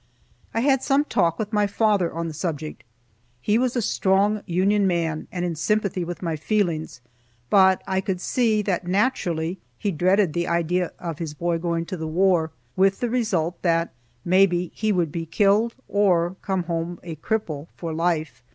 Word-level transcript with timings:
I 0.51 0.61
had 0.61 0.81
some 0.81 1.05
talk 1.05 1.37
with 1.37 1.53
my 1.53 1.67
father 1.67 2.11
on 2.11 2.27
the 2.27 2.33
subject. 2.33 2.83
He 3.39 3.59
was 3.59 3.75
a 3.75 3.83
strong 3.83 4.41
Union 4.47 4.87
man, 4.87 5.27
and 5.31 5.45
in 5.45 5.53
sympathy 5.53 6.03
with 6.03 6.23
my 6.23 6.35
feelings, 6.35 7.01
but 7.51 7.83
I 7.85 8.01
could 8.01 8.19
see 8.19 8.63
that 8.63 8.87
naturally 8.87 9.59
he 9.77 9.91
dreaded 9.91 10.33
the 10.33 10.47
idea 10.47 10.91
of 10.97 11.19
his 11.19 11.35
boy 11.35 11.59
going 11.59 11.85
to 11.85 11.97
the 11.97 12.07
war, 12.07 12.49
with 12.75 12.99
the 12.99 13.11
result 13.11 13.61
that 13.61 13.93
maybe 14.25 14.71
he 14.73 14.91
would 14.91 15.11
be 15.11 15.27
killed, 15.27 15.75
or 15.87 16.35
come 16.41 16.63
home 16.63 16.99
a 17.03 17.15
cripple 17.17 17.67
for 17.77 17.93
life. 17.93 18.41